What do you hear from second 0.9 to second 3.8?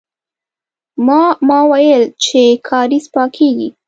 ما، ما ويل چې کارېز پاکيږي.